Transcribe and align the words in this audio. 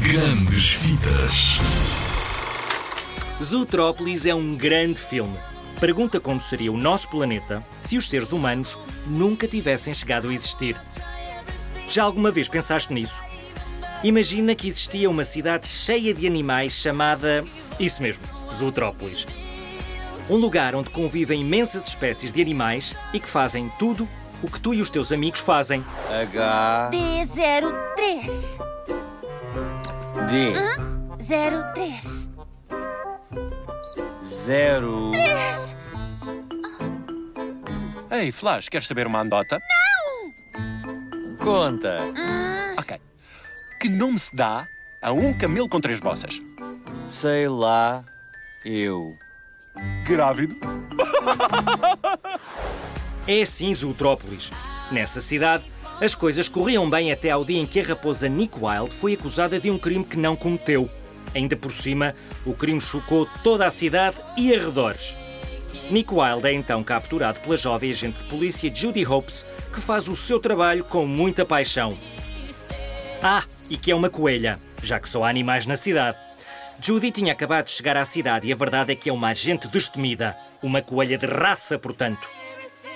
Grandes 0.00 0.72
Vidas. 0.76 1.58
Zootrópolis 3.42 4.24
é 4.24 4.34
um 4.34 4.56
grande 4.56 4.98
filme. 4.98 5.36
Pergunta 5.78 6.18
como 6.18 6.40
seria 6.40 6.72
o 6.72 6.76
nosso 6.76 7.06
planeta 7.10 7.62
se 7.82 7.98
os 7.98 8.08
seres 8.08 8.32
humanos 8.32 8.78
nunca 9.06 9.46
tivessem 9.46 9.92
chegado 9.92 10.30
a 10.30 10.32
existir. 10.32 10.74
Já 11.86 12.04
alguma 12.04 12.30
vez 12.30 12.48
pensaste 12.48 12.94
nisso? 12.94 13.22
Imagina 14.02 14.54
que 14.54 14.68
existia 14.68 15.10
uma 15.10 15.22
cidade 15.22 15.66
cheia 15.66 16.14
de 16.14 16.26
animais 16.26 16.72
chamada. 16.72 17.44
Isso 17.78 18.02
mesmo, 18.02 18.24
Zootrópolis. 18.52 19.26
Um 20.30 20.36
lugar 20.36 20.74
onde 20.74 20.88
convivem 20.88 21.42
imensas 21.42 21.88
espécies 21.88 22.32
de 22.32 22.40
animais 22.40 22.96
e 23.12 23.20
que 23.20 23.28
fazem 23.28 23.70
tudo 23.78 24.08
o 24.42 24.50
que 24.50 24.60
tu 24.60 24.72
e 24.72 24.80
os 24.80 24.88
teus 24.88 25.12
amigos 25.12 25.40
fazem. 25.40 25.84
H 26.08 26.90
D03. 26.90 28.69
D 30.30 30.52
03. 31.18 32.30
zero 34.22 35.10
Ei, 38.12 38.30
Flash, 38.30 38.68
queres 38.68 38.86
saber 38.86 39.08
uma 39.08 39.20
andota? 39.22 39.58
conta 41.42 42.04
Ok. 42.78 43.00
Que 43.80 43.88
nome 43.88 44.20
se 44.20 44.36
dá 44.36 44.68
a 45.02 45.10
um 45.10 45.36
camelo 45.36 45.68
com 45.68 45.80
três 45.80 45.98
bossas? 46.00 46.40
sei 47.08 47.48
lá 47.48 48.04
eu 48.64 49.18
Grávido. 50.04 50.54
É 53.26 53.42
assim 53.42 53.74
Zootrópolis. 53.74 54.52
Nessa 54.92 55.20
cidade, 55.20 55.64
as 56.00 56.14
coisas 56.14 56.48
corriam 56.48 56.88
bem 56.88 57.12
até 57.12 57.30
ao 57.30 57.44
dia 57.44 57.60
em 57.60 57.66
que 57.66 57.78
a 57.78 57.84
raposa 57.84 58.28
Nick 58.28 58.54
Wilde 58.58 58.94
foi 58.94 59.12
acusada 59.12 59.60
de 59.60 59.70
um 59.70 59.78
crime 59.78 60.04
que 60.04 60.16
não 60.16 60.34
cometeu. 60.34 60.88
Ainda 61.34 61.56
por 61.56 61.72
cima, 61.72 62.14
o 62.46 62.54
crime 62.54 62.80
chocou 62.80 63.26
toda 63.44 63.66
a 63.66 63.70
cidade 63.70 64.16
e 64.36 64.54
arredores. 64.54 65.16
Nick 65.90 66.12
Wilde 66.12 66.48
é 66.48 66.52
então 66.52 66.82
capturado 66.82 67.40
pela 67.40 67.56
jovem 67.56 67.90
agente 67.90 68.22
de 68.22 68.28
polícia 68.30 68.74
Judy 68.74 69.06
Hopes, 69.06 69.44
que 69.72 69.80
faz 69.80 70.08
o 70.08 70.16
seu 70.16 70.40
trabalho 70.40 70.84
com 70.84 71.06
muita 71.06 71.44
paixão. 71.44 71.98
Ah, 73.22 73.44
e 73.68 73.76
que 73.76 73.90
é 73.90 73.94
uma 73.94 74.08
coelha, 74.08 74.58
já 74.82 74.98
que 74.98 75.08
só 75.08 75.24
há 75.24 75.28
animais 75.28 75.66
na 75.66 75.76
cidade. 75.76 76.16
Judy 76.80 77.10
tinha 77.10 77.34
acabado 77.34 77.66
de 77.66 77.72
chegar 77.72 77.98
à 77.98 78.06
cidade 78.06 78.46
e 78.46 78.52
a 78.52 78.56
verdade 78.56 78.92
é 78.92 78.96
que 78.96 79.10
é 79.10 79.12
uma 79.12 79.28
agente 79.28 79.68
destemida. 79.68 80.34
Uma 80.62 80.80
coelha 80.80 81.18
de 81.18 81.26
raça, 81.26 81.78
portanto. 81.78 82.26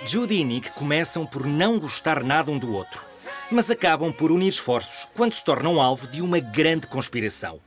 Judy 0.07 0.37
e 0.37 0.45
Nick 0.45 0.73
começam 0.73 1.25
por 1.25 1.47
não 1.47 1.79
gostar 1.79 2.23
nada 2.23 2.51
um 2.51 2.59
do 2.59 2.73
outro, 2.73 3.03
mas 3.51 3.71
acabam 3.71 4.13
por 4.13 4.31
unir 4.31 4.49
esforços 4.49 5.09
quando 5.15 5.33
se 5.33 5.43
tornam 5.43 5.81
alvo 5.81 6.07
de 6.07 6.21
uma 6.21 6.39
grande 6.39 6.87
conspiração. 6.87 7.59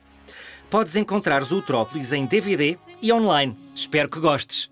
Podes 0.69 0.95
encontrar 0.95 1.43
Zootrópolis 1.43 2.13
em 2.13 2.25
DVD 2.25 2.77
e 3.02 3.11
online. 3.11 3.58
Espero 3.73 4.08
que 4.08 4.19
gostes. 4.19 4.69